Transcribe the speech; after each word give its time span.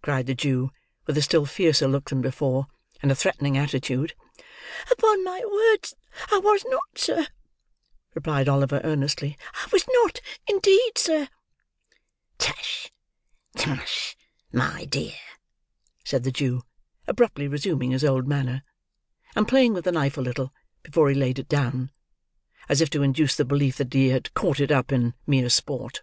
cried 0.00 0.24
the 0.24 0.34
Jew: 0.34 0.70
with 1.06 1.18
a 1.18 1.20
still 1.20 1.44
fiercer 1.44 1.86
look 1.86 2.08
than 2.08 2.22
before: 2.22 2.68
and 3.02 3.12
a 3.12 3.14
threatening 3.14 3.58
attitude. 3.58 4.14
"Upon 4.90 5.22
my 5.22 5.44
word 5.44 5.84
I 6.32 6.38
was 6.38 6.64
not, 6.68 6.96
sir," 6.96 7.26
replied 8.14 8.48
Oliver, 8.48 8.80
earnestly. 8.82 9.36
"I 9.56 9.68
was 9.70 9.84
not, 10.04 10.22
indeed, 10.48 10.96
sir." 10.96 11.28
"Tush, 12.38 12.90
tush, 13.54 14.16
my 14.54 14.86
dear!" 14.86 15.18
said 16.02 16.22
the 16.24 16.32
Jew, 16.32 16.62
abruptly 17.06 17.46
resuming 17.46 17.90
his 17.90 18.06
old 18.06 18.26
manner, 18.26 18.62
and 19.36 19.46
playing 19.46 19.74
with 19.74 19.84
the 19.84 19.92
knife 19.92 20.16
a 20.16 20.22
little, 20.22 20.50
before 20.82 21.10
he 21.10 21.14
laid 21.14 21.38
it 21.38 21.48
down; 21.50 21.90
as 22.70 22.80
if 22.80 22.88
to 22.88 23.02
induce 23.02 23.36
the 23.36 23.44
belief 23.44 23.76
that 23.76 23.92
he 23.92 24.08
had 24.08 24.32
caught 24.32 24.60
it 24.60 24.70
up, 24.72 24.90
in 24.90 25.12
mere 25.26 25.50
sport. 25.50 26.00